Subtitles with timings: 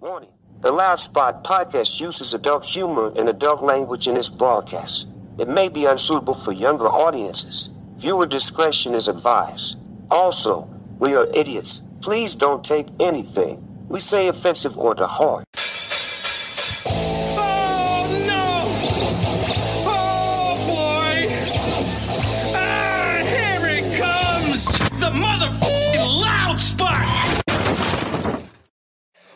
[0.00, 0.32] Warning.
[0.60, 5.08] The Loud Spot podcast uses adult humor and adult language in its broadcast.
[5.40, 7.70] It may be unsuitable for younger audiences.
[7.96, 9.76] Viewer discretion is advised.
[10.08, 11.82] Also, we are idiots.
[12.00, 15.44] Please don't take anything we say offensive or to heart.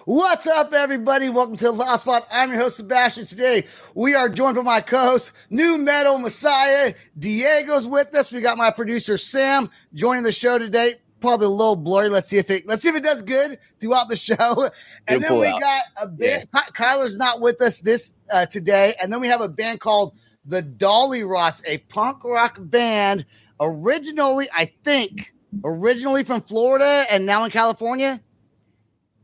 [0.05, 1.29] What's up, everybody?
[1.29, 2.27] Welcome to the Loud Spot.
[2.33, 3.25] I'm your host, Sebastian.
[3.25, 6.93] Today, we are joined by my co-host, New Metal Messiah.
[7.21, 8.33] Diego's with us.
[8.33, 10.97] We got my producer, Sam, joining the show today.
[11.21, 12.09] Probably a little blurry.
[12.09, 14.71] Let's see if it let's see if it does good throughout the show.
[15.07, 15.61] And then pull we out.
[15.61, 16.49] got a band.
[16.53, 18.95] Ky- Kyler's not with us this uh, today.
[19.01, 23.25] And then we have a band called the Dollyrots, a punk rock band,
[23.61, 25.33] originally, I think,
[25.65, 28.21] originally from Florida and now in California.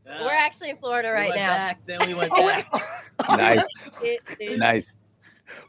[0.09, 1.53] We're actually in Florida right we went now.
[1.53, 2.67] Back, then we went Oh, back.
[3.37, 3.65] Nice,
[4.01, 4.93] It- it- nice.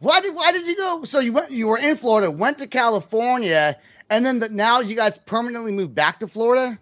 [0.00, 1.05] Why did why did you go?
[1.05, 3.76] So you went you were in Florida, went to California,
[4.10, 6.78] and then the, now you guys permanently moved back to Florida.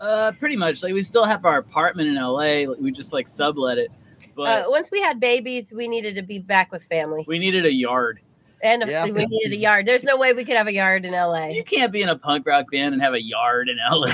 [0.00, 0.82] Uh, pretty much.
[0.82, 2.64] Like we still have our apartment in LA.
[2.78, 3.90] We just like sublet it,
[4.36, 7.66] but uh, once we had babies, we needed to be back with family, we needed
[7.66, 8.20] a yard.
[8.62, 9.04] and Yeah.
[9.06, 9.84] we needed a yard.
[9.86, 11.46] There's no way we could have a yard in LA.
[11.48, 14.06] You can't be in a punk rock band and have a yard in LA.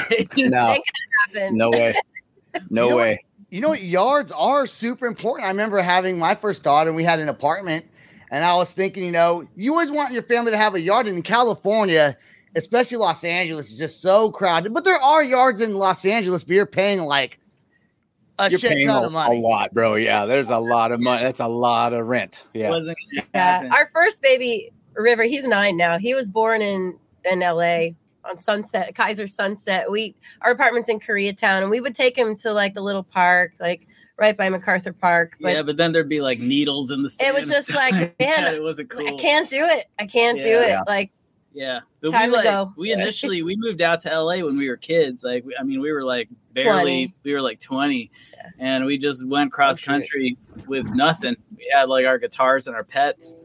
[0.48, 0.84] No, Ain't
[1.34, 1.56] happen.
[1.58, 1.94] no way,
[2.70, 3.24] no You know way.
[3.50, 3.82] You know, what?
[3.82, 5.46] yards are super important.
[5.46, 7.86] I remember having my first daughter, and we had an apartment,
[8.30, 11.06] and I was thinking, you know, you always want your family to have a yard.
[11.06, 12.16] And in California,
[12.56, 14.74] especially Los Angeles, is just so crowded.
[14.74, 17.38] But there are yards in Los Angeles, but you're paying like
[18.38, 19.94] a You're shit paying ton a, of a lot, bro.
[19.94, 21.22] Yeah, there's a lot of money.
[21.22, 22.44] That's a lot of rent.
[22.54, 22.96] Yeah, Wasn't
[23.34, 23.68] Yeah.
[23.70, 25.98] Our first baby, River, he's nine now.
[25.98, 27.90] He was born in in LA
[28.28, 29.90] on Sunset, Kaiser Sunset.
[29.90, 33.52] We our apartment's in Koreatown, and we would take him to like the little park,
[33.60, 33.86] like
[34.18, 35.36] right by MacArthur Park.
[35.40, 37.34] But yeah, but then there'd be like needles in the sand.
[37.34, 39.86] it was just like, man, Yeah, it wasn't I can't do it.
[39.98, 40.68] I can't do it.
[40.68, 40.82] Yeah.
[40.86, 41.10] Like
[41.52, 42.72] Yeah, but Time we like go.
[42.76, 45.24] we initially we moved out to LA when we were kids.
[45.24, 47.14] Like I mean, we were like barely 20.
[47.24, 48.10] we were like twenty,
[48.58, 50.36] and we just went cross country
[50.66, 51.36] with nothing.
[51.56, 53.36] We had like our guitars and our pets,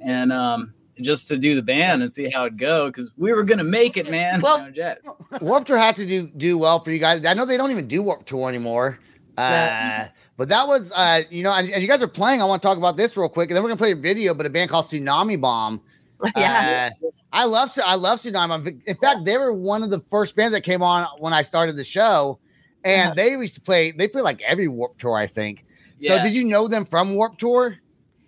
[0.00, 3.44] and um just to do the band and see how it'd go because we were
[3.44, 4.40] gonna make it, man.
[4.40, 4.98] Well- You Jet.
[5.40, 7.24] Warped Tour had to do do well for you guys.
[7.24, 8.98] I know they don't even do Warped Tour anymore.
[9.38, 10.08] Uh, Yeah.
[10.36, 12.42] but that was, uh, you know, and, and you guys are playing.
[12.42, 14.34] I want to talk about this real quick, and then we're gonna play a video.
[14.34, 15.80] But a band called Tsunami Bomb.
[16.36, 16.90] yeah.
[17.02, 18.48] Uh, I love I love Tsunami.
[18.48, 18.82] Bomb.
[18.86, 21.76] In fact, they were one of the first bands that came on when I started
[21.76, 22.38] the show,
[22.84, 23.14] and Uh-huh.
[23.16, 23.90] they used to play.
[23.92, 25.64] They play like every Warped Tour, I think.
[26.02, 27.76] So did you know them from Warped Tour?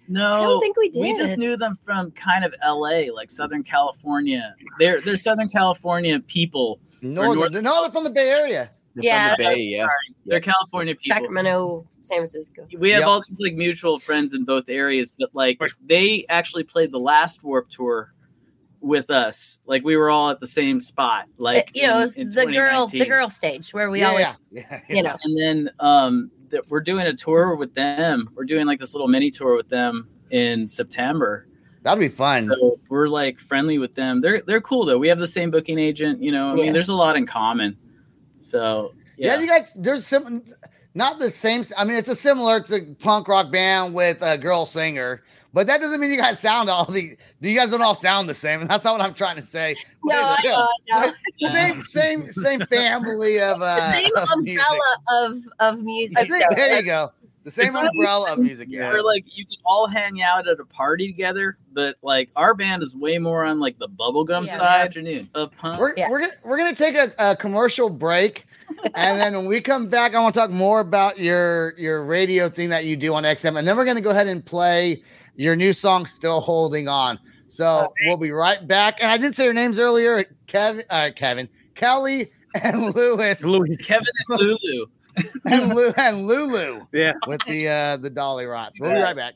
[0.08, 1.00] No, I don't think we did.
[1.00, 4.54] We just knew them from kind of LA, like Southern California.
[4.78, 6.78] They're they're Southern California people.
[7.00, 8.70] Northern, North- no, they're from the Bay Area.
[8.94, 9.34] They're Yeah.
[9.34, 9.86] from the Bay, yeah.
[10.26, 11.16] They're California people.
[11.16, 12.66] Sacramento, San Francisco.
[12.78, 13.08] We have Yep.
[13.08, 17.42] all these like mutual friends in both areas, but like they actually played the last
[17.42, 18.12] Warped Tour
[18.80, 19.58] with us.
[19.66, 21.24] Like we were all at the same spot.
[21.38, 23.08] Like you know, in- it's the girl, the 2019.
[23.08, 24.96] girl stage where we yeah, always, yeah, yeah, yeah.
[24.96, 28.30] you know, And then um, that we're doing a tour with them.
[28.34, 31.46] We're doing like this little mini tour with them in September.
[31.82, 32.48] that'd be fun.
[32.48, 34.20] So we're like friendly with them.
[34.22, 34.96] They're they're cool though.
[34.98, 36.22] We have the same booking agent.
[36.22, 36.64] You know, I Yeah.
[36.64, 37.76] mean, there's a lot in common.
[38.42, 39.34] So Yeah.
[39.34, 40.42] yeah, you guys, there's some,
[40.94, 41.64] not the same.
[41.76, 45.80] I mean, it's a similar to punk rock band with a girl singer, but that
[45.80, 47.16] doesn't mean you guys sound all the.
[47.40, 49.74] You guys don't all sound the same, and that's not what I'm trying to say.
[50.04, 50.68] no, I know,
[51.40, 51.48] know.
[51.50, 54.64] Same, same, same family of uh, same of music.
[54.68, 56.18] umbrella of of music.
[56.30, 57.12] Think- There you go.
[57.44, 58.68] The same It's umbrella of music.
[58.70, 58.88] Yeah.
[58.90, 62.82] Where like you can all hang out at a party together, but like our band
[62.82, 64.56] is way more on like the bubblegum Yeah.
[64.56, 65.28] side Afternoon.
[65.34, 65.78] of punk.
[65.78, 66.08] We're, Yeah.
[66.08, 68.46] we're gonna we're gonna take a, a commercial break,
[68.94, 72.48] and then when we come back, I want to talk more about your your radio
[72.48, 75.02] thing that you do on XM, and then we're gonna go ahead and play
[75.36, 77.18] your new song, "Still Holding On."
[77.50, 79.02] So we'll be right back.
[79.02, 83.76] And I didn't say your names earlier, Kevin, uh, Kevin, Kelly, and Lewis, Louis.
[83.86, 84.86] Kevin and Lulu.
[85.44, 87.12] and, Lu- and Lulu Yeah.
[87.26, 88.72] with the uh, the Dollyrots.
[88.80, 89.34] We'll be right back.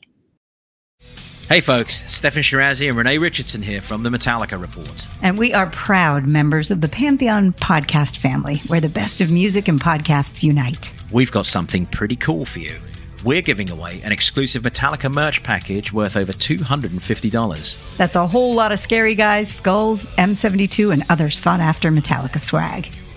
[1.47, 5.07] Hey folks, Steffan Chirazi and Renee Richardson here from the Metallica Report.
[5.23, 9.67] And we are proud members of the Pantheon podcast family, where the best of music
[9.67, 10.93] and podcasts unite.
[11.11, 12.77] We've got something pretty cool for you.
[13.25, 17.97] We're giving away an exclusive Metallica merch package worth over $250.
[17.97, 22.89] That's a whole lot of scary guys, skulls, M72, and other sought after Metallica swag.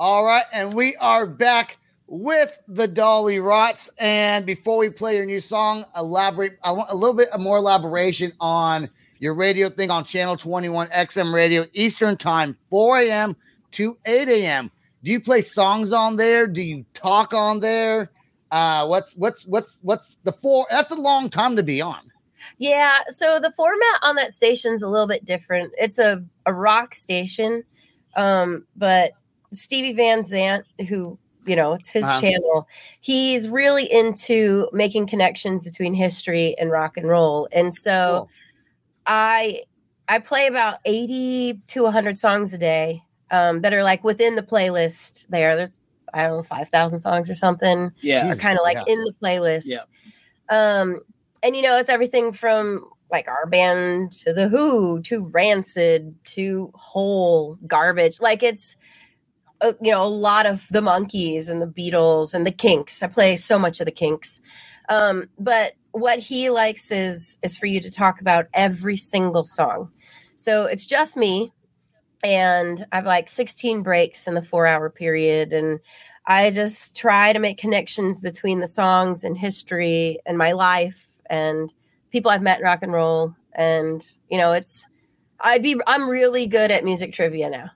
[0.00, 1.76] All right, and we are back
[2.06, 3.90] with the Dollyrots.
[3.98, 6.52] And before we play your new song, elaborate.
[6.64, 8.88] I want a little bit more elaboration on
[9.18, 13.36] your radio thing on Channel 21 XM Radio Eastern Time, 4 a.m.
[13.72, 14.70] to 8 a.m.
[15.04, 16.46] Do you play songs on there?
[16.46, 18.10] Do you talk on there?
[18.50, 20.66] Uh, what's what's what's what's the four?
[20.70, 22.10] That's a long time to be on.
[22.56, 25.74] Yeah, so the format on that station's a little bit different.
[25.76, 27.64] It's a, a rock station,
[28.16, 29.12] um, but
[29.52, 32.20] Stevie Van Zandt, who you know, it's his Uh-huh.
[32.20, 32.68] channel.
[33.00, 38.30] He's really into making connections between history and rock and roll, and so Cool.
[39.06, 39.62] I
[40.08, 44.42] I play about eighty to hundred songs a day um, that are like within the
[44.42, 45.26] playlist.
[45.28, 45.78] There, there's
[46.12, 48.30] I don't know five thousand songs or something Yeah.
[48.30, 48.92] are kind of like yeah.
[48.92, 49.64] in the playlist.
[49.66, 49.78] Yeah.
[50.50, 51.00] Um,
[51.42, 56.70] and you know, it's everything from like our band to the Who to Rancid to
[56.74, 58.20] Hole Garbage.
[58.20, 58.76] Like it's
[59.60, 63.02] uh, you know a lot of the Monkees and the Beatles and the Kinks.
[63.02, 64.40] I play so much of the Kinks.
[64.88, 69.90] Um, but what he likes is is for you to talk about every single song.
[70.36, 71.52] So it's just me,
[72.24, 75.80] and I've like 16 breaks in the four hour period, and
[76.26, 81.72] I just try to make connections between the songs and history and my life and
[82.12, 83.34] people I've met in rock and roll.
[83.54, 84.86] And, you know, it's,
[85.40, 87.70] I'd be, I'm really good at music trivia now.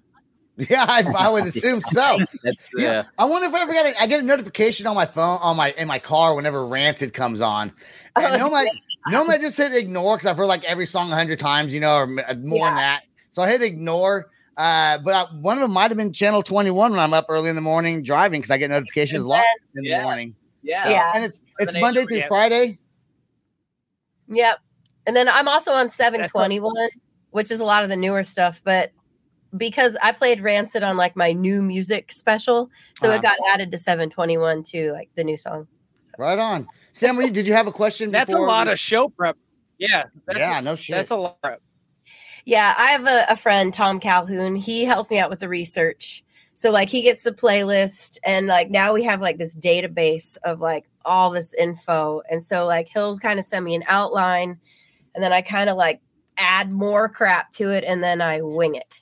[0.71, 2.19] Yeah, I, I would assume so.
[2.45, 2.85] That's, Yeah.
[2.85, 3.03] yeah.
[3.19, 5.57] I wonder if I ever got a, I get a notification on my phone on
[5.57, 7.73] my in my car whenever Rancid comes on.
[8.15, 8.71] Oh, And it's normally,
[9.09, 11.81] normally I just hit ignore because I've heard like every song a hundred times, you
[11.81, 13.03] know, or m- uh, more than that.
[13.33, 14.31] So I hit ignore.
[14.57, 17.49] Uh, but I, one of them might have been channel 21 when I'm up early
[17.51, 20.05] in the morning driving because I get notifications a lot in the Yeah.
[20.05, 20.37] morning.
[20.63, 20.89] Yeah.
[20.89, 21.11] Yeah.
[21.17, 22.23] And it's it's Seven, Monday through.
[22.29, 22.79] Friday.
[24.29, 24.61] Yep.
[25.07, 26.73] And then I'm also on 721,
[27.31, 28.93] which is a lot of the newer stuff, but
[29.57, 33.19] because I played Rancid on like my new music special, so Uh-huh.
[33.19, 35.67] it got added to 721 too, like the new song.
[36.19, 36.65] Right on.
[36.93, 38.11] Sam, what- did you have a question?
[38.11, 39.37] That's a lot we- of show prep.
[39.79, 40.05] Yeah.
[40.27, 40.97] That's yeah, a, no shit.
[40.97, 41.33] That's a lot.
[41.37, 41.63] Of prep.
[42.45, 44.55] Yeah, I have a, a friend, Tom Calhoun.
[44.55, 46.23] He helps me out with the research.
[46.57, 50.61] So like he gets the playlist and like now we have like this database of
[50.61, 52.23] like all this info.
[52.31, 54.59] And so like he'll kind of send me an outline
[55.15, 56.01] and then I kind of like
[56.37, 59.01] add more crap to it and then I wing it.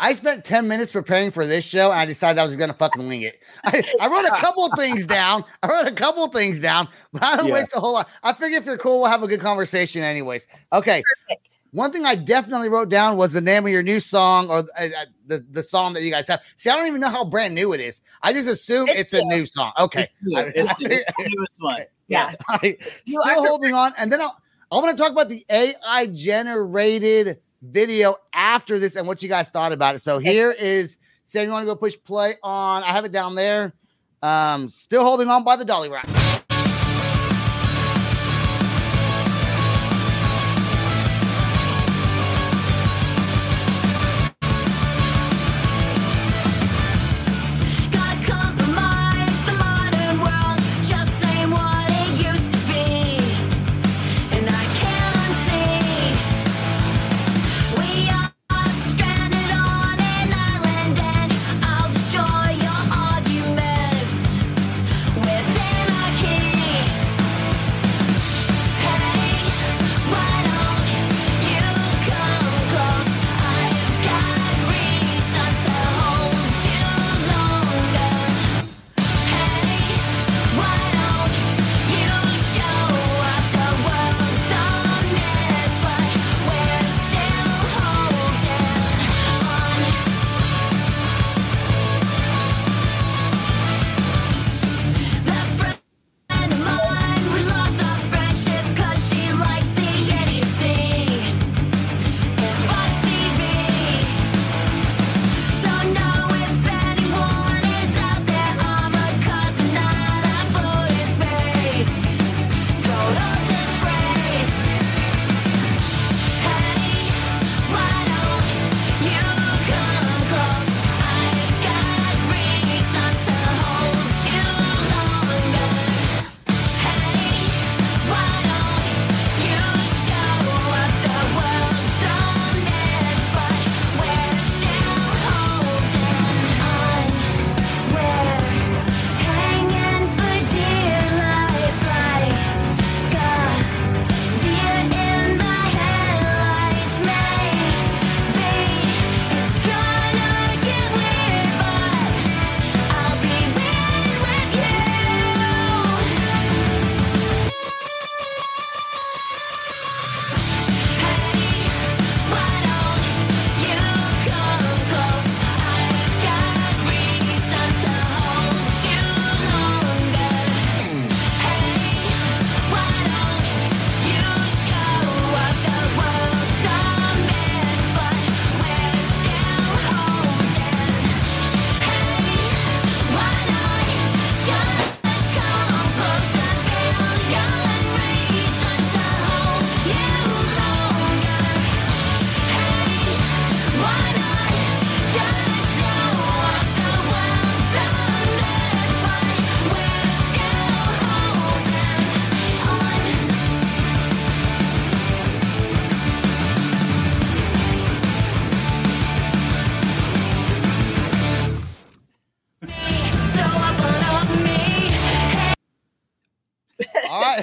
[0.00, 2.76] I spent 10 minutes preparing for this show and I decided I was going to
[2.76, 3.42] fucking wing it.
[3.64, 5.44] I, I wrote a couple things down.
[5.62, 7.54] I wrote a couple things down, but I don't Yeah.
[7.54, 8.08] waste a whole lot.
[8.22, 10.46] I figure if you're cool, we'll have a good conversation anyways.
[10.72, 11.02] Okay.
[11.28, 11.58] Perfect.
[11.70, 14.62] One thing I definitely wrote down was the name of your new song or uh,
[14.78, 16.42] uh, the, the song that you guys have.
[16.56, 18.02] See, I don't even know how brand new it is.
[18.22, 19.46] I just assume it's, It's a new.
[19.46, 19.72] song.
[19.78, 20.02] Okay.
[20.02, 20.38] It's, new.
[20.38, 21.80] It's, it's the newest one.
[22.08, 22.34] Yeah.
[22.62, 22.76] You
[23.06, 23.92] still holding on.
[23.96, 24.36] And then I'll,
[24.70, 29.48] I want to talk about the AI generated video after this and what you guys
[29.48, 30.02] thought about it.
[30.02, 32.82] So here is Sam, you want to go push play on?
[32.82, 33.72] I have it down there.
[34.22, 36.21] Um, still holding on by the Dollyrots.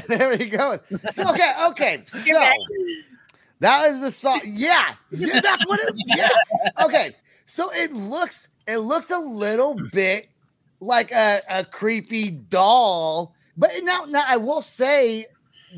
[0.17, 0.79] there we go.
[1.11, 2.03] So, okay, okay.
[2.25, 2.53] So
[3.59, 4.41] that is the song.
[4.43, 5.95] Yeah, yeah, that's what it.
[6.07, 6.29] Yeah.
[6.85, 7.15] Okay.
[7.45, 10.29] So it looks it looks a little bit
[10.79, 15.25] like a, a creepy doll, but now now I will say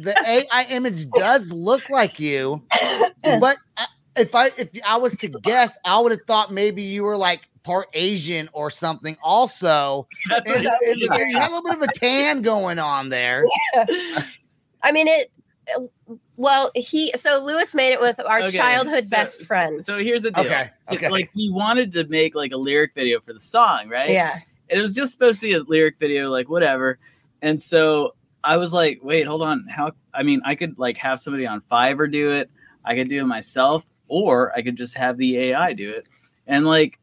[0.02, 2.64] the AI image does look like you,
[3.24, 3.86] but uh,
[4.16, 7.42] if I if I was to guess, I would have thought maybe you were like
[7.64, 9.16] part Asian or something.
[9.24, 13.44] Also, That's And- and you had a little bit of a tan going on there.
[14.84, 15.32] I mean it.
[16.38, 19.82] Well, he so Lewis made it with our Okay, childhood so- best friend.
[19.84, 20.46] So here's the deal.
[20.46, 21.10] Okay, It- okay.
[21.10, 24.10] Like we wanted to make like a lyric video for the song, right?
[24.10, 24.40] Yeah.
[24.70, 26.98] And it was just supposed to be a lyric video, like whatever.
[27.42, 29.68] And so I was like, wait, hold on.
[29.70, 29.92] How?
[30.14, 32.50] I mean, I could like have somebody on Fiverr do it.
[32.84, 36.08] I could do it myself, or I could just have the AI do it.
[36.48, 36.98] And like,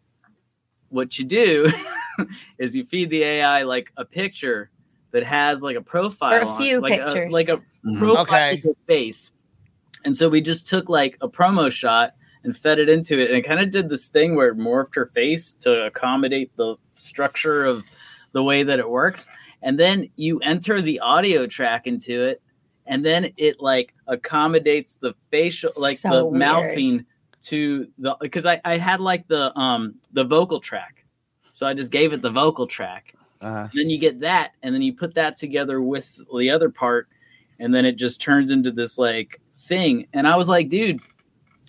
[0.90, 1.70] what you do
[2.58, 4.70] is you feed the AI like a picture
[5.10, 7.30] that has like a profile, Or a on- few like pictures.
[7.30, 7.56] a, like a
[7.98, 8.34] profile mm-hmm.
[8.34, 8.62] Okay.
[8.86, 9.32] face.
[10.04, 12.14] And so we just took like a promo shot
[12.44, 14.94] and fed it into it, and it kind of did this thing where it morphed
[14.94, 17.84] her face to accommodate the structure of
[18.32, 19.28] the way that it works.
[19.60, 22.40] And then you enter the audio track into it,
[22.86, 26.38] and then it like accommodates the facial, like So the weird.
[26.38, 27.06] mouthing
[27.42, 31.04] to the because I, I had like the um the vocal track.
[31.52, 33.14] So I just gave it the vocal track.
[33.40, 33.68] Uh-huh.
[33.70, 37.08] And then you get that, and then you put that together with the other part,
[37.58, 40.06] and then it just turns into this like thing.
[40.12, 41.00] And I was like, dude,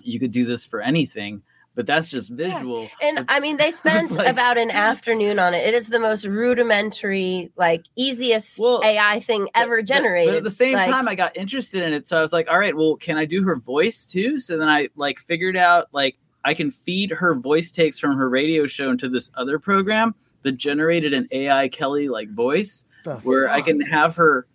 [0.03, 1.43] you could do this for anything,
[1.79, 2.89] but that's just visual.
[3.01, 5.65] And I mean, they spent like- about an afternoon on it.
[5.65, 10.29] It is the most rudimentary, like easiest Well, AI thing ever But- generated.
[10.33, 12.51] But at the same Like, time, I got interested in it, so I was like,
[12.51, 14.39] all right, well, can I do her voice too?
[14.39, 18.27] So then I like figured out like I can feed her voice takes from her
[18.29, 23.49] radio show into this other program that generated an AI Kelly like voice, The where
[23.49, 24.47] I can have her.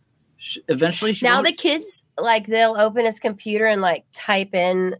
[0.68, 4.96] Eventually, she now won't- the kids like they'll open his computer and like type in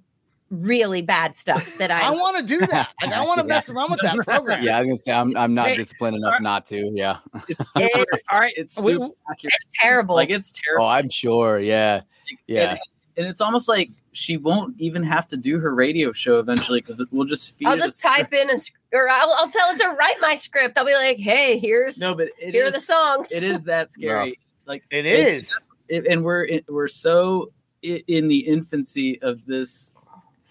[0.63, 2.91] really bad stuff that I, I want to do that.
[3.03, 4.63] Like, I want to mess around with that program.
[4.63, 6.91] Yeah, I was gonna say I'm I'm not Hey, disciplined enough not to.
[6.95, 7.19] Yeah.
[7.49, 8.55] it's super, It's- All right.
[8.57, 9.55] it's we- super accurate.
[9.57, 10.15] it's terrible.
[10.15, 10.85] Like it's terrible.
[10.87, 11.59] Oh, I'm sure.
[11.61, 12.03] Yeah.
[12.47, 12.71] Yeah.
[12.73, 12.79] and,
[13.17, 17.05] and it's almost like she won't even have to do her radio show eventually because
[17.11, 18.35] we'll just feed I'll just type script.
[18.35, 20.79] in a sc- or I'll, I'll tell it to write my script.
[20.79, 23.33] I'll be like, hey, here's No, but it here are the songs.
[23.33, 24.39] It is that scary.
[24.67, 25.53] Like it's-
[25.89, 29.93] it- and we're we're so in the infancy of this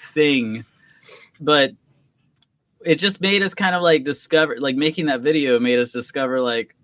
[0.03, 0.65] thing,
[1.39, 1.71] but
[2.85, 6.41] it just made us kind of like discover, like making that video made us discover,
[6.41, 6.75] like,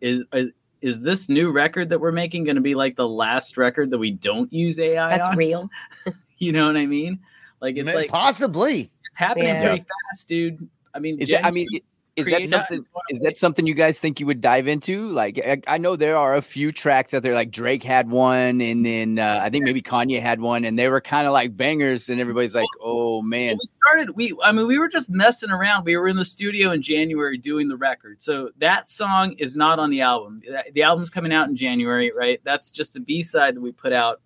[0.00, 0.50] is is,
[0.82, 3.98] is this new record that we're making going to be like the last record that
[3.98, 5.08] we don't use AI?
[5.16, 5.36] That's on?
[5.36, 5.68] real.
[6.38, 7.20] You know what I mean?
[7.62, 8.90] Like it's Ma- like possibly.
[9.08, 9.68] it's happening Yeah.
[9.68, 10.68] pretty fast, dude.
[10.94, 11.84] I mean, Is that, I mean, genuinely
[12.16, 12.86] is that something?
[13.10, 15.10] Is that something you guys think you would dive into?
[15.10, 17.34] Like, I, I know there are a few tracks out there.
[17.34, 20.88] Like Drake had one, and then uh, I think maybe Kanye had one, and they
[20.88, 24.52] were kind of like bangers, and everybody's like, "Oh man, Well, we started we i
[24.52, 27.76] mean we were just messing around we were in the studio in january doing the
[27.76, 30.42] record so that song is not on the album
[30.74, 34.20] The- album's coming out in january right that's just a b-side that we put out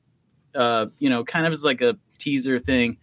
[0.55, 2.97] uh you know kind of as like a teaser thing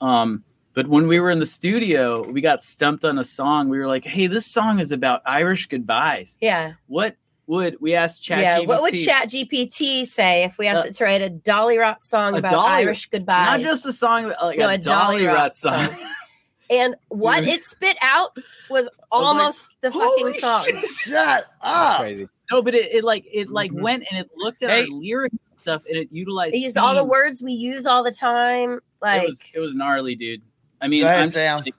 [0.00, 0.44] um
[0.76, 3.88] but when we were in the studio we got stumped on a song we were
[3.88, 6.74] like hey this song is about irish goodbyes Yeah.
[6.86, 7.16] what
[7.48, 8.58] would we asked chat yeah.
[8.60, 12.02] What would Chat GPT say if we asked Uh, it to write a Dolly Rot
[12.02, 13.46] song about Dolly- Irish goodbyes?
[13.46, 16.10] not just a song but like No, a, a dolly, Dolly rot Rot song, song.
[16.70, 17.48] and what Dude.
[17.50, 18.36] it spit out
[18.68, 20.64] was almost the fucking "Holy song.
[20.64, 22.00] shit." Shut that's up.
[22.00, 23.80] crazy." No, but it, it like it like Mhm.
[23.82, 24.82] went and it looked at Hey.
[24.82, 28.02] our lyrics and stuff and it utilized It used all the words we use all
[28.02, 28.80] the time.
[29.00, 30.42] Like it was it was gnarly, dude.
[30.80, 31.56] I mean, Go ahead, I'm just Sam.
[31.64, 31.74] like,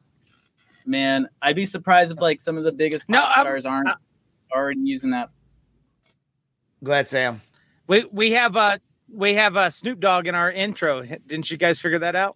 [0.86, 3.89] man, I'd be surprised if like some of the biggest No, pop I'm- stars aren't
[4.54, 5.30] already using that.
[6.84, 7.42] Go ahead, Sam.
[7.88, 8.77] We we have uh
[9.12, 11.01] we have uh, Snoop Dogg in our intro.
[11.01, 12.36] Didn't you guys figure that out?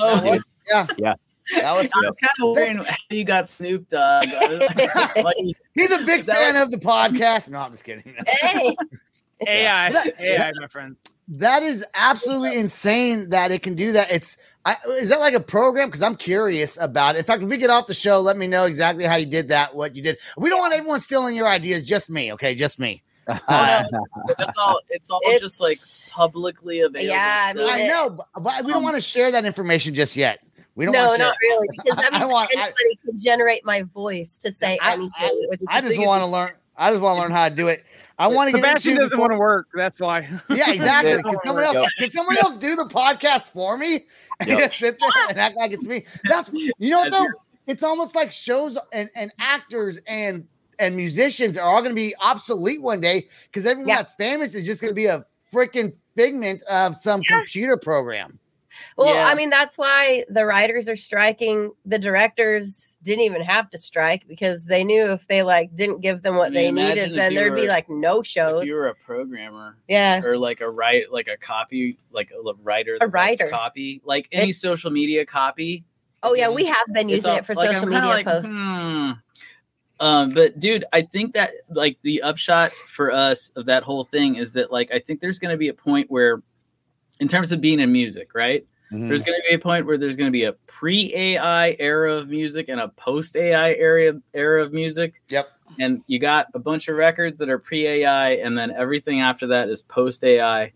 [0.00, 0.42] Oh, What?
[0.68, 0.86] Yeah.
[0.98, 1.14] Yeah.
[1.54, 4.26] That was, I was kind of wondering how you got Snoop Dogg.
[5.16, 5.36] Like,
[5.74, 7.48] he's a big fan what- of the podcast.
[7.48, 8.14] No, I'm just kidding.
[8.26, 8.76] hey,
[9.48, 10.96] AI, That- AI, my friend.
[11.28, 14.10] That is absolutely insane that it can do that.
[14.10, 15.88] It's I, is that like a program?
[15.88, 17.18] Because I'm curious about it.
[17.18, 19.48] In fact, when we get off the show, let me know exactly how you did
[19.48, 20.18] that, what you did.
[20.36, 21.84] We don't want everyone stealing your ideas.
[21.84, 22.54] Just me, okay?
[22.54, 23.02] Just me.
[23.46, 23.84] Uh,
[24.38, 24.80] that's all.
[24.88, 25.76] It's all just like
[26.10, 27.10] publicly available.
[27.14, 30.16] Yeah, I mean, I know, but, but we don't want to share that information just
[30.16, 30.38] yet.
[30.76, 30.94] We don't.
[30.94, 31.58] no, want to not share.
[31.58, 34.94] really, because that I means want- I- anybody could generate my voice to say I-
[34.94, 35.10] anything.
[35.18, 36.52] I- which I just want to learn.
[36.78, 37.84] I just want to learn how to do it.
[38.18, 39.68] I want to get Sebastian into doesn't want to work.
[39.74, 40.28] That's why.
[40.50, 41.10] Yeah, exactly.
[41.12, 41.22] Yeah.
[41.22, 41.74] Can someone else?
[41.74, 41.88] Yep.
[41.98, 44.06] Can someone else do the podcast for me
[44.40, 44.58] and Yep.
[44.58, 46.04] just sit there and act like it's me?
[46.24, 47.26] That's you know what though.
[47.66, 50.46] It's almost like shows and, and actors and
[50.78, 53.96] and musicians are all going to be obsolete one day because everyone Yeah.
[53.96, 58.38] that's famous is just going to be a freaking figment of some computer program.
[58.96, 59.26] Well, Yeah.
[59.26, 61.72] I mean, that's why the writers are striking.
[61.84, 66.22] The directors didn't even have to strike because they knew if they like didn't give
[66.22, 68.62] them what I mean, they needed, then there'd be like no shows.
[68.62, 70.20] If you were a programmer, Yeah.
[70.22, 73.48] or like a write, like a copy, like a writer, A writer.
[73.48, 75.84] copy, like any It- social media copy.
[76.22, 78.50] oh yeah, we have been using all- it for like, social I'm media like, posts.
[78.52, 79.10] hmm.
[80.00, 84.36] Um, but dude, I think that like the upshot for us of that whole thing
[84.36, 86.40] is that like I think there's going to be a point where,
[87.20, 88.66] in terms of being in music, right?
[88.92, 89.08] Mhm.
[89.08, 92.14] There's going to be a point where there's going to be a pre AI era
[92.14, 95.20] of music and a post AI era era of music.
[95.28, 95.48] Yep.
[95.78, 99.46] And you got a bunch of records that are pre AI, and then everything after
[99.48, 100.72] that is post AI,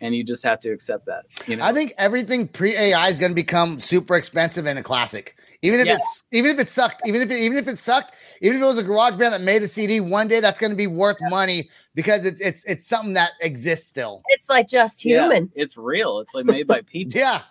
[0.00, 1.24] and you just have to accept that.
[1.46, 4.82] You know, I think everything pre AI is going to become super expensive and a
[4.82, 5.36] classic.
[5.60, 5.96] Even if Yeah.
[5.96, 8.66] it's even if it sucked, even if it, even if it sucked, even if it
[8.66, 11.16] was a garage band that made a CD, one day that's going to be worth
[11.22, 14.22] money because it's it's it's something that exists still.
[14.28, 15.50] It's like just Yeah, human.
[15.54, 16.18] it's real.
[16.18, 17.18] It's like made by people.
[17.18, 17.42] Yeah.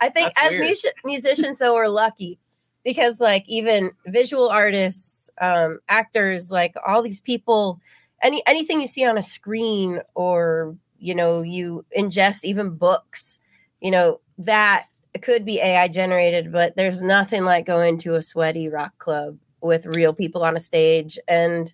[0.00, 0.62] I think That's as weird.
[0.64, 2.38] music- musicians though we're lucky
[2.84, 7.80] because like even visual artists, um, actors, like all these people,
[8.22, 13.40] any anything you see on a screen or you know you ingest even books,
[13.80, 14.86] you know that
[15.22, 19.86] could be AI generated, but there's nothing like going to a sweaty rock club with
[19.96, 21.72] real people on a stage, and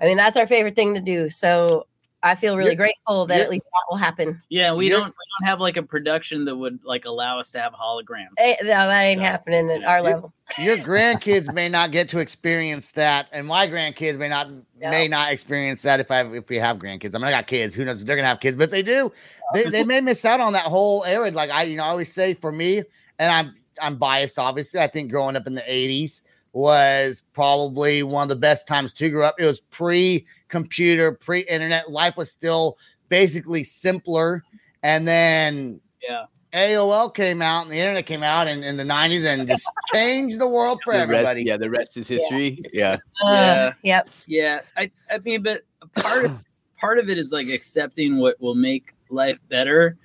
[0.00, 1.30] I mean that's our favorite thing to do.
[1.30, 1.86] So
[2.22, 2.76] I feel really Yeah.
[2.76, 3.42] grateful that Yeah.
[3.44, 4.42] at least that will happen.
[4.48, 4.96] Yeah, we Yeah.
[4.96, 8.28] don't we don't have like a production that would like allow us to have holograms.
[8.38, 10.32] Eh, no, that ain't So, happening at our level.
[10.58, 15.32] Your grandkids may not get to experience that, and my grandkids may not may not
[15.32, 17.14] experience that if I if we have grandkids.
[17.14, 17.74] I mean, I got kids.
[17.74, 18.00] Who knows?
[18.00, 19.12] if They're gonna have kids, but if they do,
[19.52, 21.30] they, they may miss out on that whole era.
[21.30, 22.82] Like I, you know, I always say for me,
[23.18, 24.80] and I'm I'm biased, obviously.
[24.80, 26.22] I think growing up in the '80s
[26.54, 29.34] was probably one of the best times to grow up.
[29.38, 31.90] It was pre-computer, pre-internet.
[31.90, 34.42] Life was still basically simpler,
[34.82, 36.24] and then Yeah.
[36.52, 40.38] AOL came out and the internet came out in, in the 90s and just changed
[40.38, 41.40] the world for the everybody.
[41.40, 42.62] rest, yeah, the rest is history.
[42.72, 42.98] Yeah.
[43.24, 43.72] Uh, Yeah.
[43.82, 44.10] Yep.
[44.28, 45.62] Yeah, I I mean, but
[45.96, 46.44] part of
[46.78, 49.96] part of it is like accepting what will make life better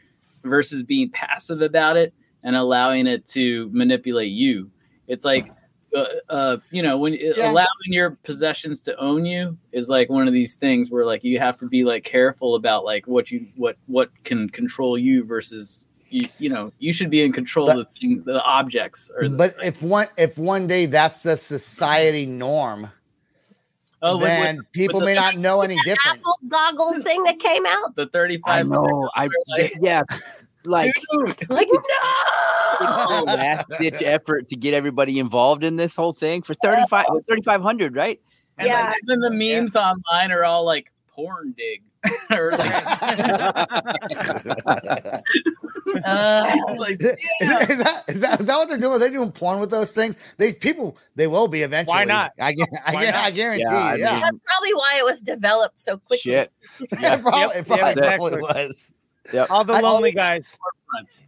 [0.43, 4.71] versus being passive about it and allowing it to manipulate you.
[5.07, 5.51] It's like
[5.95, 7.51] uh, uh you know when Yeah.
[7.51, 11.39] allowing your possessions to own you is like one of these things where like you
[11.39, 15.85] have to be like careful about like what you what what can control you versus
[16.09, 19.27] you, you know you should be in control But- of the, thing, the objects or
[19.29, 22.89] the, But if one if one day that's the society norm,
[24.01, 26.19] oh, with- with- then people the- may not know any different.
[26.19, 27.95] Apple goggle thing that came out.
[27.95, 29.09] the I 35 know.
[29.15, 29.29] I
[29.81, 30.01] yeah,
[30.65, 31.49] like Dude.
[31.49, 31.79] Like no.
[33.25, 38.19] last ditch effort to get everybody involved in this whole thing for 35 3500 right
[38.57, 38.87] And Yeah.
[38.87, 41.83] like, then the memes online are all like porn dig.
[42.31, 42.59] or like,
[46.05, 48.93] Uh, like, Is, is that, is, that, is that what they're doing?
[48.93, 50.17] Are they doing porn with those things?
[50.37, 51.95] They people they will be eventually.
[51.97, 52.31] Why not?
[52.39, 53.23] I, gu- I, Why gu- not?
[53.25, 53.63] I guarantee.
[53.65, 56.31] Yeah, I yeah, mean- that's probably why it was developed so quickly.
[56.31, 58.91] shit it probably, Yep, it probably, yeah, probably was.
[59.33, 60.57] yep All the lonely guys.
[60.89, 61.19] front.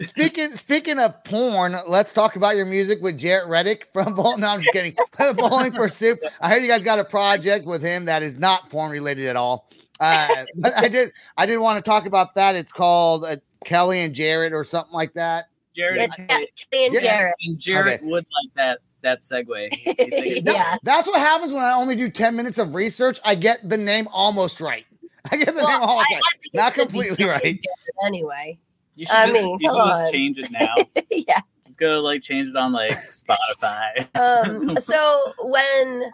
[0.00, 4.40] Speaking speaking of porn, let's talk about your music with Jaret Reddick from Bowling.
[4.40, 4.96] No, I'm just kidding.
[5.36, 6.18] Bowling for Soup.
[6.40, 9.36] I heard you guys got a project with him that is not porn related at
[9.36, 9.70] all.
[10.00, 10.26] Uh,
[10.58, 12.56] but I did I did want to talk about that.
[12.56, 15.44] It's called uh, Kelly and Jaret or something like that.
[15.76, 16.48] Jared, It's and- Kelly
[16.86, 17.00] and Yeah.
[17.00, 17.34] Jared.
[17.46, 18.04] and Jared Okay.
[18.04, 19.68] would like that that segue.
[19.86, 20.76] You think- That- Yeah.
[20.82, 23.20] that's what happens when I only do 10 minutes of research.
[23.24, 24.86] I get the name almost right.
[25.30, 26.22] I get the Well, name almost I- right.
[26.42, 27.58] I Not completely right.
[28.06, 28.58] Anyway.
[28.96, 30.74] You should I just, mean, you should just change it now.
[31.10, 31.40] yeah.
[31.66, 34.06] just go like change it on like Spotify.
[34.16, 36.10] Um, so when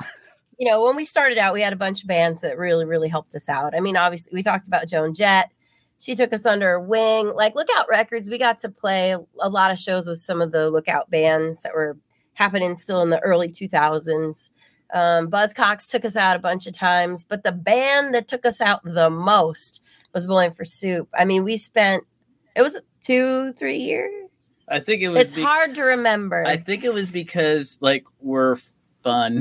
[0.58, 3.08] you know when we started out, we had a bunch of bands that really, really
[3.08, 3.74] helped us out.
[3.74, 5.50] I mean, obviously, we talked about Joan Jett.
[5.98, 7.34] She took us under her wing.
[7.34, 10.70] Like Lookout Records, we got to play a lot of shows with some of the
[10.70, 11.98] Lookout bands that were
[12.32, 14.48] happening still in the early 2000s.
[14.92, 18.62] Um, Buzzcocks took us out a bunch of times, but the band that took us
[18.62, 19.82] out the most
[20.14, 21.06] was Bowling for Soup.
[21.16, 22.04] I mean, we spent
[22.54, 24.10] it was two, three years.
[24.68, 25.22] I think it was.
[25.22, 26.44] It's be- hard to remember.
[26.46, 29.40] I think it was because like we're f- fun.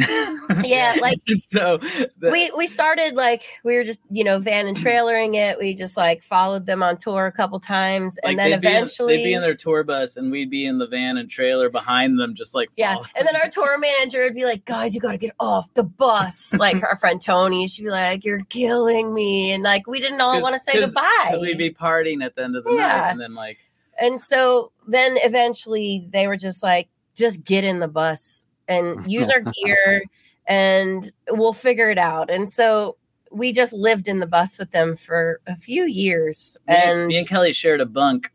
[0.64, 1.78] Yeah, like- so.
[1.78, 5.58] the- we we started like we were just you know van and trailering it.
[5.60, 8.68] We just like followed them on tour a couple times, and like, then they'd be
[8.68, 11.30] in- eventually, they'd be in their tour bus, and we'd be in the van and
[11.30, 12.96] trailer behind them, just like yeah.
[13.16, 15.84] And then our tour manager would be like, "Guys, you got to get off the
[15.84, 20.22] bus." like our friend Tony, she'd be like, "You're killing me," and like we didn't
[20.22, 21.26] all want to say goodbye.
[21.28, 22.88] because we'd be partying at the end of the Yeah.
[22.88, 23.58] night, and then like
[24.02, 29.30] And so then eventually they were just like, just get in the bus and use
[29.30, 30.04] our gear
[30.48, 32.30] and we'll figure it out.
[32.30, 32.96] And so
[33.32, 37.28] we just lived in the bus with them for a few years, and, me and
[37.28, 38.32] Kelly shared a bunk,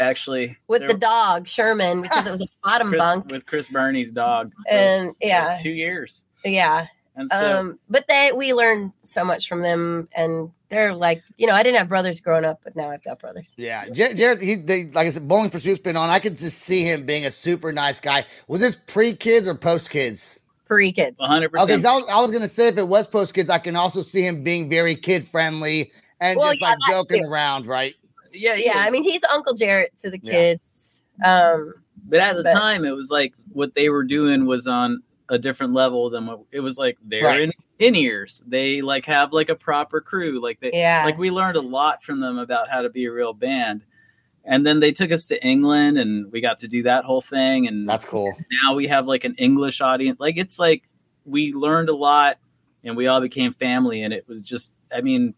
[0.00, 3.68] actually, with There- the dog Sherman because it was a bottom Chris, bunk, with Chris
[3.68, 4.52] Burney's dog.
[4.68, 6.24] and yeah, two years.
[6.44, 6.86] yeah.
[7.16, 11.46] And so um, but they we learned so much from them, and they're like, you
[11.46, 13.54] know, I didn't have brothers growing up, but now I've got brothers.
[13.56, 14.40] Yeah, Jar- Jared.
[14.42, 16.10] He they, like I said, Bowling for Soup's been on.
[16.10, 18.24] I could just see him being a super nice guy.
[18.48, 20.40] Was this pre kids or post kids?
[20.66, 21.18] Pre kids.
[21.18, 21.46] 100.
[21.48, 23.58] Okay, 'cause percent I was, I was gonna say if it was post kids, I
[23.58, 27.30] can also see him being very kid friendly and Well, just yeah, like joking too.
[27.30, 27.94] around, right?
[28.34, 30.32] Yeah, he Yeah, I mean, he's Uncle Jaret to the Yeah.
[30.32, 31.02] kids.
[31.24, 31.72] Um,
[32.08, 35.38] But at the But- time, it was like what they were doing was on a
[35.38, 36.96] different level than what it was like.
[37.04, 37.42] They're Right.
[37.42, 38.42] in in ears.
[38.46, 40.40] They like have like a proper crew.
[40.42, 41.02] Like they, Yeah.
[41.04, 43.82] like we learned a lot from them about how to be a real band.
[44.44, 47.66] And then they took us to England, and we got to do that whole thing.
[47.66, 48.32] And That's cool.
[48.64, 50.18] now we have like an English audience.
[50.20, 50.84] Like it's like
[51.24, 52.38] we learned a lot,
[52.84, 54.02] and we all became family.
[54.02, 55.34] And it was just, I mean,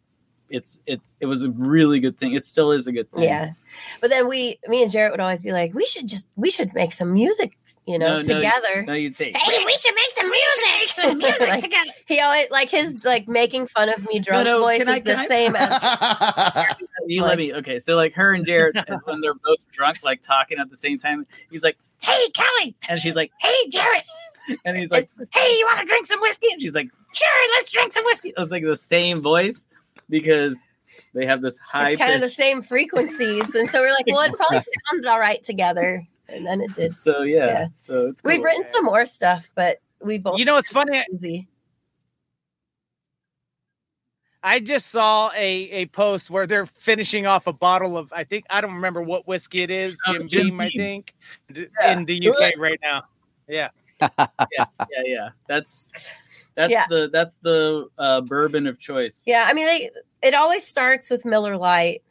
[0.50, 2.34] it's it's it was a really good thing.
[2.34, 3.24] It still is a good thing.
[3.24, 3.52] yeah,
[4.00, 6.72] but then we, me and Jaret would always be like, we should just, we should
[6.74, 8.82] make some music, you know, No, no, together.
[8.86, 10.88] No, you'd say Hey, we should make some music.
[10.88, 11.90] some music together.
[12.06, 15.00] He always like his like making fun of me drunk no, voice can is I-
[15.00, 19.34] the I- same as you let me okay so like her and jared when they're
[19.34, 23.32] both drunk like talking at the same time he's like hey kelly and she's like
[23.40, 24.02] hey jared
[24.64, 27.28] and he's like It's hey you want to drink some whiskey and she's like sure
[27.56, 29.66] let's drink some whiskey it was like the same voice
[30.08, 30.68] because
[31.14, 34.20] they have this high it's kind of the same frequencies, and so we're like, well,
[34.20, 36.94] it probably sounded all right together, and then it did.
[36.94, 37.66] so yeah, Yeah.
[37.74, 41.04] so it's We've written some more stuff, but we both You know it's funny?
[41.12, 41.48] easy.
[44.42, 48.44] I just saw a a post where they're finishing off a bottle of I think
[48.48, 51.14] I don't remember what whiskey it is, Jim, Jim Beam, I think,
[51.52, 51.92] Yeah.
[51.92, 53.02] in the UK right now.
[53.50, 54.06] Yeah, yeah
[54.52, 55.90] yeah yeah that's
[56.58, 56.86] that's Yeah.
[56.90, 59.90] the that's the uh bourbon of choice Yeah, I mean, they
[60.22, 62.02] it always starts with Miller Lite,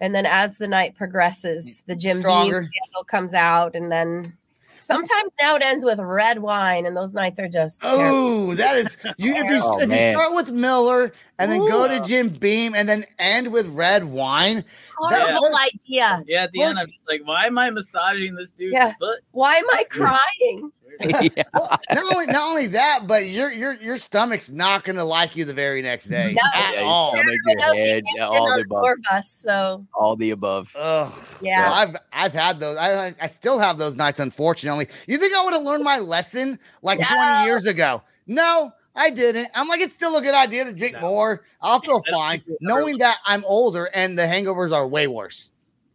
[0.00, 2.60] and then as the night progresses, the Jim Beam Stronger.
[2.60, 4.36] candle comes out, and then
[4.78, 8.50] sometimes now it ends with red wine, and those nights are just terrible.
[8.50, 9.34] Oh, that is you.
[9.34, 12.88] If you, Oh, if you start with Miller and then go to Jim Beam and
[12.88, 14.64] then end with red wine,
[14.96, 16.22] horrible that- idea.
[16.26, 18.92] yeah at the end i'm just like why am i massaging this dude's Yeah.
[18.98, 20.72] foot Why am I crying?
[21.36, 21.42] yeah.
[21.52, 25.36] well, not only not only that, but your your your stomach's not going to like
[25.36, 26.42] you the very next day No.
[26.58, 27.10] at Yeah, all.
[27.12, 28.82] stomach, your head, yeah, all the the above.
[28.82, 30.74] tour bus, so All the above.
[30.74, 31.12] Ugh.
[31.42, 31.60] Yeah.
[31.68, 32.78] Well, I've I've had those.
[32.78, 34.20] I I still have those nights.
[34.20, 37.06] Unfortunately, you think I would have learned my lesson like No.
[37.06, 38.02] twenty years ago?
[38.26, 39.48] No, I didn't.
[39.54, 41.00] I'm like, it's still a good idea to drink No.
[41.02, 41.44] more.
[41.60, 45.50] I'll feel That's fine, knowing that I'm older and the hangovers are way worse.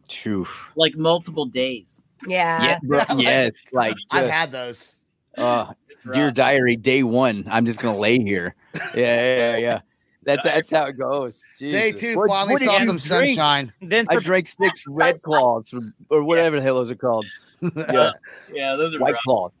[0.08, 0.46] Phew.
[0.76, 2.62] like multiple days yeah.
[2.62, 4.92] Yeah, bro, Yeah, like- yes, like I've had those.
[5.38, 5.72] uh,
[6.12, 7.46] dear diary, day one.
[7.50, 8.54] I'm just gonna lay here.
[8.94, 9.56] Yeah, yeah, yeah.
[9.56, 9.80] yeah.
[10.24, 11.42] That's that's how it goes.
[11.58, 13.36] Day two What- finally what saw some drink?
[13.36, 13.72] sunshine.
[13.82, 17.26] then I drank six red claws or, or whatever the hell those are called.
[17.60, 18.10] Yeah,
[18.52, 19.22] yeah those are white rough.
[19.24, 19.58] claws.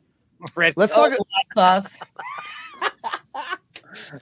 [0.54, 1.18] Red- Let's Oh, talk.
[1.18, 1.96] White Claws.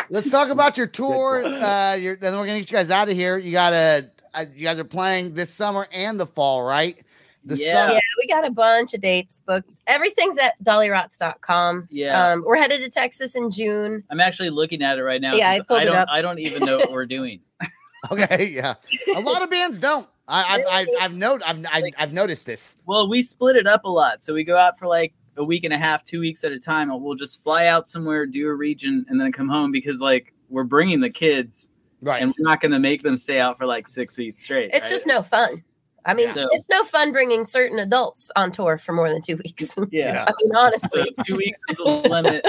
[0.09, 1.45] Let's talk about your tour.
[1.45, 3.39] Uh, your, then we're gonna get you guys out of here.
[3.39, 4.11] You gotta.
[4.33, 6.97] Uh, you guys are playing this summer and the fall, right?
[7.45, 7.73] The Yeah.
[7.75, 7.95] summer.
[7.95, 9.69] Yeah, we got a bunch of dates booked.
[9.89, 11.89] Everything's at dollyrots.com.
[11.91, 12.33] Yeah.
[12.33, 14.05] Um, we're headed to Texas in June.
[14.11, 15.35] I'm actually looking at it right now.
[15.35, 15.97] Yeah, I 'cause pulled it don't.
[15.97, 16.09] up.
[16.13, 17.41] I don't even know what we're doing.
[18.11, 18.75] Okay, yeah.
[19.15, 20.09] A lot of bands don't.
[20.27, 22.77] I, I've, I've, I've, not, I've, I've, I've noticed this.
[22.87, 25.65] Well, we split it up a lot, so we go out for like a week
[25.65, 28.55] and a half, two weeks at a time, we'll just fly out somewhere, do a
[28.55, 31.71] region, and then come home because like we're bringing the kids,
[32.03, 32.23] Right.
[32.23, 34.71] and we're not going to make them stay out for like six weeks straight.
[34.73, 34.91] It's right?
[34.91, 35.63] just no fun.
[36.05, 39.37] I mean, So- it's no fun bringing certain adults on tour for more than two
[39.37, 39.77] weeks.
[39.91, 40.25] yeah.
[40.27, 41.15] I mean, so honestly.
[41.27, 42.45] two weeks is the limit.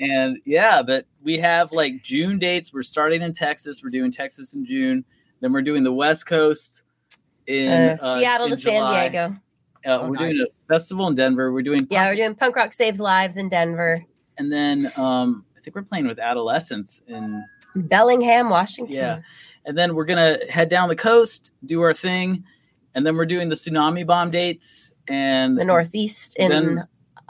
[0.00, 2.72] And yeah, but we have like June dates.
[2.72, 3.82] We're starting in Texas.
[3.82, 5.04] We're doing Texas in June.
[5.40, 6.82] Then we're doing the West Coast
[7.46, 9.36] in Uh, uh, Seattle in to San Diego.
[9.86, 10.34] Uh, Oh, we're nice.
[10.34, 11.52] doing a festival in Denver.
[11.52, 14.02] We're doing Yeah, we're doing Punk Rock Saves Lives in Denver,
[14.38, 17.44] and then um, I think we're playing with Adolescents in
[17.76, 18.94] Bellingham, Washington.
[18.96, 19.20] yeah,
[19.66, 22.44] and then we're gonna head down the coast, do our thing,
[22.94, 26.82] and then we're doing the tsunami bomb dates and The Northeast in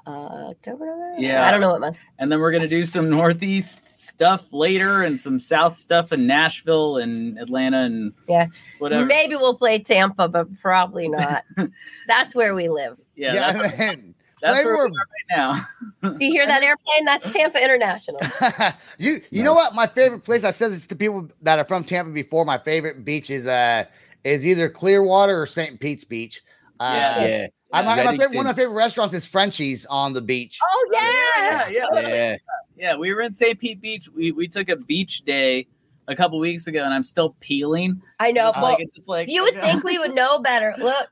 [0.07, 0.11] uh,
[0.51, 0.87] October.
[0.87, 1.15] November?
[1.19, 1.47] Yeah.
[1.47, 1.99] I don't know what month.
[2.19, 6.99] and then we're gonna do some Northeast stuff later and some South stuff in Nashville
[6.99, 8.49] and Atlanta and Yeah.
[8.79, 9.07] whatever.
[9.07, 11.45] Maybe we'll play Tampa, but probably not.
[12.09, 12.99] That's where we live.
[13.17, 14.15] Yeah, yeah, that's, man.
[14.43, 15.67] that's where where- we are right
[16.03, 16.11] now.
[16.19, 17.05] Do you hear that airplane?
[17.05, 18.21] That's Tampa International.
[18.99, 19.75] you you know what?
[19.75, 20.45] My favorite place.
[20.45, 22.45] I've said this to people that are from Tampa before.
[22.45, 23.85] My favorite beach is uh
[24.25, 25.79] is either Clearwater or St.
[25.79, 26.43] Pete's Beach.
[26.85, 27.27] Uh, Yeah.
[27.27, 30.59] Yeah, I, my, my favorite, one of my favorite restaurants is Frenchie's on the beach.
[30.63, 32.37] Oh yeah, Yeah, yeah, yeah.
[32.77, 33.59] Yeah, we were in St.
[33.59, 34.09] Pete Beach.
[34.15, 35.67] We we took a beach day
[36.07, 38.03] a couple weeks ago, and I'm still peeling.
[38.21, 38.51] I know.
[38.51, 40.75] It's Well, like, it's just like you would think we would know better.
[40.79, 41.09] Look,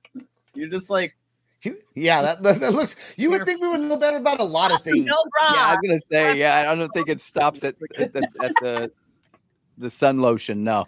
[0.54, 1.16] you're just like
[1.94, 2.96] Yeah, that, that, that looks.
[3.16, 5.06] You would think we would know better about a lot of things.
[5.06, 5.16] no
[5.52, 8.52] Yeah, I was gonna say, yeah, I don't think it stops at, at, the, at
[8.60, 8.90] the
[9.78, 10.62] the sun lotion.
[10.64, 10.84] No,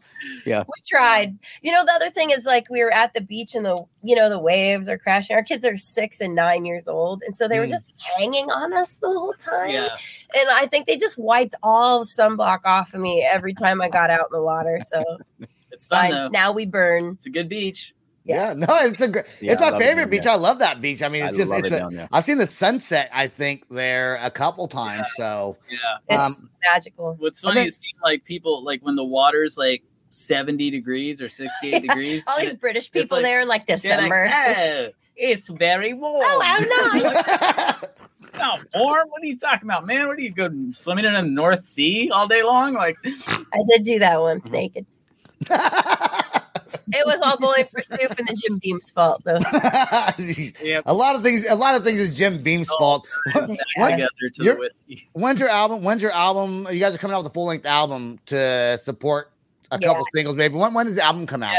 [0.46, 1.38] yeah, We tried.
[1.62, 4.14] You know, the other thing is like we were at the beach and the you
[4.14, 5.34] know the waves are crashing.
[5.36, 7.70] Our kids are six and nine years old, and so they were Mm.
[7.70, 9.70] just hanging on us the whole time.
[9.70, 9.86] yeah.
[10.36, 13.88] And I think they just wiped all the sunblock off of me every time I
[13.88, 14.80] got out in the water.
[14.84, 15.02] So
[15.70, 16.30] It's fine.
[16.30, 17.12] Now we burn.
[17.14, 17.94] It's a good beach.
[18.26, 19.26] Yeah, no, it's a great.
[19.40, 20.22] Yeah, it's my love it favorite beach.
[20.22, 20.32] there.
[20.32, 21.02] I love that beach.
[21.02, 22.08] I mean, I it's just it's it a, down there.
[22.10, 23.10] I've seen the sunset.
[23.12, 25.06] I think there a couple times.
[25.16, 25.76] So Yeah.
[26.08, 27.16] It's Um, magical.
[27.18, 31.28] What's funny mean- is seeing like people like when the water's like 70 degrees or
[31.28, 32.24] 68 Yeah, degrees.
[32.26, 34.30] All these it- British people like- there in like they're like, December.
[34.32, 36.24] "Oh, it's very warm.
[36.26, 37.74] Oh, how nice.
[38.22, 39.08] It's not warm.
[39.10, 40.08] What are you talking about, man?
[40.08, 42.72] What do you go swimming in the North Sea all day long?
[42.74, 44.86] Like, I did do that once naked.
[46.88, 49.38] It was all bowling for soup and the Jim Beam's fault, though.
[50.62, 50.82] Yep.
[50.86, 51.46] a lot of things.
[51.48, 53.06] A lot of things is Jim Beam's Oh, fault.
[53.34, 55.08] back What- together to you're- the whiskey.
[55.12, 55.82] When's your album?
[55.84, 56.66] When's your album?
[56.70, 59.30] You guys are coming out with a full length album to support
[59.70, 59.88] a Yeah.
[59.88, 60.54] couple singles, maybe.
[60.56, 61.56] When when does the album come out?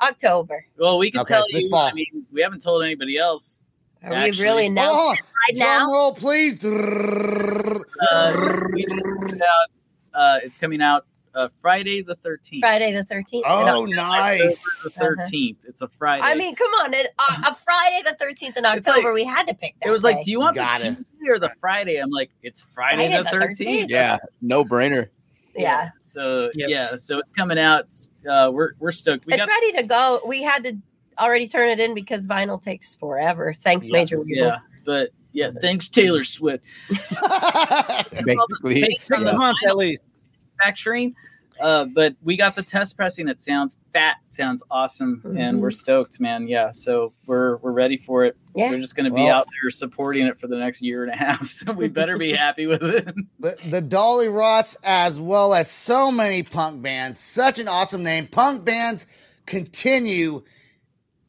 [0.00, 0.64] October.
[0.78, 1.70] Well, we can Okay, tell so this you.
[1.70, 1.86] fall.
[1.88, 3.64] I mean, we haven't told anybody else.
[4.04, 5.14] Are Actually- we really Hold announcing on.
[5.16, 5.92] it right Drum now?
[5.92, 6.64] roll, please.
[6.64, 9.68] Uh, we just put out.
[10.14, 12.60] Uh, it's coming out uh, Friday the 13th.
[12.60, 13.42] Friday the 13th.
[13.46, 14.40] Oh, And nice.
[14.86, 15.56] October the 13th.
[15.66, 16.22] It's a Friday.
[16.24, 16.94] I mean, come on.
[16.94, 19.88] It, uh, a Friday the 13th in October, like- we had to pick that.
[19.88, 20.94] it was like, do you want Got the it.
[20.96, 21.96] Tuesday or the Friday?
[21.96, 23.82] I'm like, it's Friday, Friday the the 13th.
[23.84, 23.90] 13th.
[23.90, 25.08] yeah, no brainer.
[25.56, 25.90] Yeah.
[26.02, 26.68] So Yep.
[26.68, 27.86] yeah, so it's coming out.
[28.28, 29.26] Uh, we're we're stoked.
[29.26, 30.20] We it's got ready to go.
[30.24, 30.76] We had to
[31.18, 33.56] already turn it in because vinyl takes forever.
[33.60, 36.64] Thanks, Yeah, Major yeah, but yeah, thanks Taylor Swift.
[38.24, 40.02] Basically, Based on the months at least.
[40.60, 41.14] Manufacturing.
[41.60, 43.26] Uh, but we got the test pressing.
[43.26, 46.46] It sounds fat, sounds awesome, and we're stoked, man.
[46.46, 48.36] Yeah, so we're we're ready for it.
[48.54, 48.70] Yeah.
[48.70, 51.16] We're just gonna be Well- out there supporting it for the next year and a
[51.16, 51.48] half.
[51.48, 53.06] So we better be happy with it.
[53.40, 57.18] the, the Dollyrots, as well as so many punk bands.
[57.18, 58.28] Such an awesome name.
[58.28, 59.06] Punk bands
[59.46, 60.44] continue,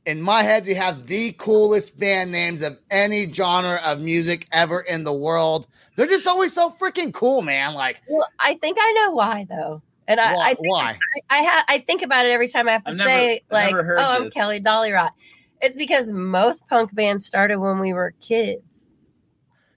[0.10, 4.82] in my head, to have the coolest band names of any genre of music ever
[4.82, 5.68] in the world.
[5.96, 7.76] They're just always so freaking cool, man.
[7.76, 9.82] Like, Well, I think I know why though.
[10.08, 10.46] And I, why?
[10.50, 11.00] I think why?
[11.30, 13.66] I ha- I think about it every time I have to I've say I've like,
[13.68, 14.34] never heard "Oh, I'm this.
[14.34, 15.14] Kelly Dolly Rot."
[15.62, 18.92] It's because most punk bands started when we were kids.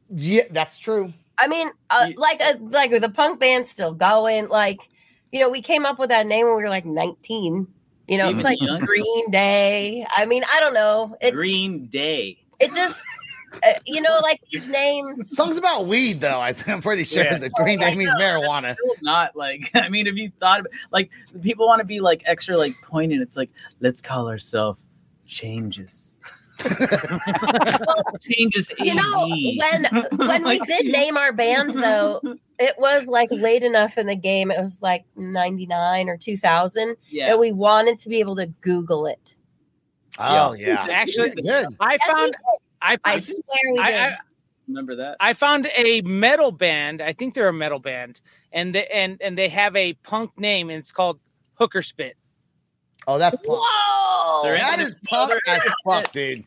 [0.09, 1.13] Yeah, that's true.
[1.39, 4.49] I mean, uh, You- like uh, like the punk band's still going.
[4.49, 4.89] Like,
[5.33, 7.67] you know, we came up with that name when we were like 19.
[8.09, 8.59] You know, it's like.
[8.81, 10.07] Green Day.
[10.11, 11.17] I mean, I don't know.
[11.21, 12.39] It Green Day.
[12.61, 13.07] it just
[13.63, 15.31] uh, you know, like these names.
[15.37, 16.41] Songs about weed, though.
[16.41, 17.37] I, I'm pretty sure Yeah.
[17.39, 18.75] that Green Day means marijuana.
[19.03, 21.11] Not like I mean, if you thought about, like
[21.43, 24.85] people want to be like extra like poignant, it's like let's call ourselves
[25.27, 26.15] changes.
[28.21, 28.71] changes.
[28.79, 29.59] You know, AD.
[29.59, 32.21] when when we did name our band though,
[32.59, 34.51] it was like late enough in the game.
[34.51, 39.07] It was like 99 or 2000 yeah, that we wanted to be able to Google
[39.07, 39.37] it.
[40.19, 40.87] Oh, yeah.
[40.91, 41.67] Actually, good.
[41.81, 42.41] I Yes, found did.
[42.83, 44.01] I I swear we I, did.
[44.01, 44.17] I,
[44.69, 45.17] remember that.
[45.21, 47.01] I found a metal band.
[47.01, 48.21] I think they're a metal band,
[48.53, 51.19] and they, and and they have a punk name, and it's called
[51.55, 52.17] Hooker Spit.
[53.07, 53.59] Oh, that's punk.
[53.63, 54.43] Whoa!
[54.45, 56.45] That is- is punk there as is- fuck, dude.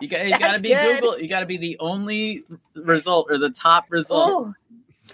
[0.00, 1.00] You got you got to be good.
[1.00, 1.18] Google.
[1.20, 4.48] You got to be the only result or the top result.
[4.48, 4.54] Ooh,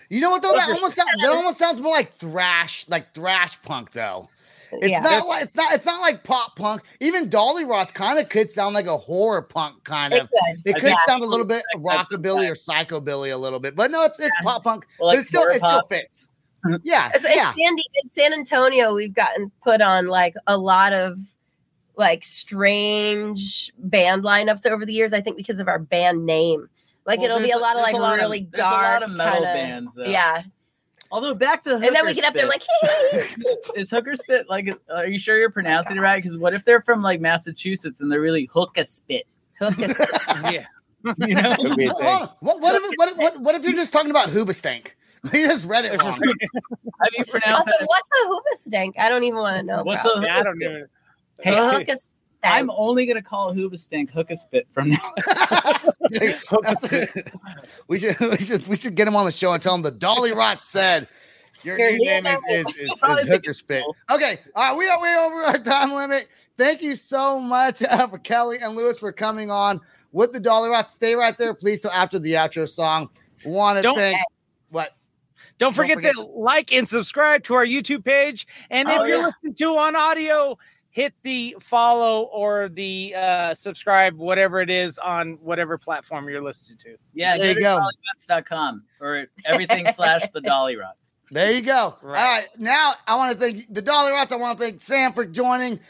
[0.09, 0.53] You know what though?
[0.53, 4.29] That almost sounds, that almost sounds more like thrash, like thrash punk though.
[4.73, 5.01] It's yeah.
[5.01, 6.83] not like it's not it's not like pop punk.
[7.01, 10.29] Even Dollyrots kind of could sound like a horror punk kind of.
[10.29, 10.57] could.
[10.67, 14.05] It could think- sound a little bit rockabilly or psychobilly a little bit, but no,
[14.05, 14.85] it's it's pop punk.
[14.99, 16.31] Well, but like it still it still fits.
[16.83, 17.51] Yeah, So in yeah.
[17.51, 21.19] San, in San Antonio, we've gotten put on like a lot of
[21.97, 25.13] like strange band lineups over the years.
[25.13, 26.69] I think because of our band name.
[27.07, 29.03] Like Well, it'll be a lot of like a lot of- really a lot dark
[29.05, 30.05] of metal kinda- bands, though.
[30.05, 30.43] Yeah,
[31.13, 33.45] Although back to and then we Hooker get up there Spit.
[33.45, 34.77] like, is hooker spit like?
[34.93, 36.21] Are you sure you're oh pronouncing it right?
[36.21, 39.25] Because what if they're from like Massachusetts and they're really hooker spit?
[39.61, 39.95] hook us.
[40.53, 40.65] Yeah,
[41.19, 42.09] You know, Could be a Hold thing.
[42.09, 42.31] on.
[42.41, 44.89] What, what, if, what, what, what if you're just talking about Hoobastank?
[45.33, 46.11] You just read it wrong.
[46.13, 47.87] how do you pronounce Also, it?
[47.87, 48.99] what's a Hoobastank?
[48.99, 49.83] I don't even want to know.
[49.85, 50.15] What's bro.
[50.21, 50.43] a Yeah,
[51.45, 51.75] I hooker don't spit?
[51.75, 51.75] even.
[51.75, 52.13] Hey, A hook us
[52.45, 55.15] I'm only gonna call a Hoobastank hooker spit from now.
[57.89, 59.93] We should we should we should get him on the show and tell him the
[59.93, 61.09] Dollyrot said
[61.63, 63.83] your, Your new new name is, is, is, is Probably think Hooker Spit.
[63.85, 63.97] cool.
[64.17, 66.29] Okay, all right, we are way over our time limit.
[66.59, 69.81] Thank you so much uh, for Kelly and Luis for coming on
[70.13, 70.89] with the Dollyrot.
[70.91, 73.09] Stay right there, please, till after the outro song.
[73.47, 74.19] Want to Don't- thank
[74.71, 74.91] what?
[75.59, 78.47] Don't Don't forget forget- to like and subscribe to our YouTube page.
[78.71, 79.25] And if Oh, you're yeah.
[79.27, 80.59] listening to on audio,
[80.95, 86.79] hit the follow or the uh, subscribe, whatever it is on whatever platform you're listening
[86.79, 86.97] to.
[87.13, 87.81] Yeah, There you go.
[87.81, 91.11] dollyrots.com or everything slash the dollyrots.
[91.33, 91.97] There you go.
[92.01, 92.17] Right.
[92.17, 92.47] All right.
[92.61, 94.31] Now I want to thank the Dollyrots.
[94.31, 95.81] I want to thank Sam for joining,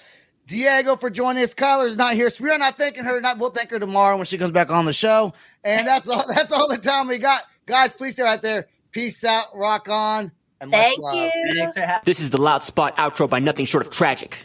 [0.46, 1.52] Diego for joining us.
[1.54, 3.36] Kyler's not here, so we're not thanking her tonight.
[3.36, 5.34] We'll thank her tomorrow when she comes back on the show.
[5.64, 6.24] And that's all.
[6.34, 7.92] That's all the time we got, guys.
[7.92, 8.68] Please stay right there.
[8.90, 9.54] Peace out.
[9.54, 10.32] Rock on.
[10.62, 11.14] And much Thank love.
[11.16, 11.30] you.
[11.58, 14.38] Thanks for having This is the Loud Spot outro by nothing short of tragic.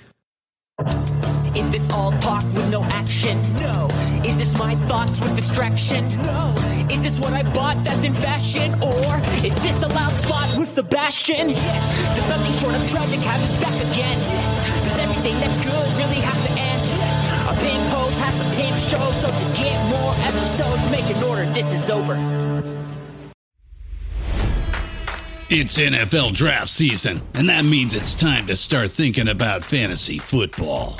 [1.60, 3.36] Is this all talk with no action?
[3.56, 3.90] No.
[4.24, 6.08] Is this my thoughts with distraction?
[6.24, 6.54] No.
[6.90, 8.82] Is this what I bought that's in fashion?
[8.82, 11.50] Or is this the loud spot with Sebastian?
[11.50, 12.16] Yes.
[12.16, 14.18] Does short of tragic have us back again?
[14.20, 14.88] Yes.
[14.88, 16.82] Does everything that's good really have to end?
[16.96, 17.52] Yes.
[17.52, 17.84] A pink
[18.24, 21.46] has to pimp show, so to get more episodes, make an order.
[21.52, 22.16] This is over.
[25.50, 31.00] It's NFL draft season, and that means it's time to start thinking about fantasy football.